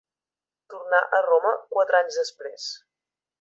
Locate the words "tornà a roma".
0.73-1.51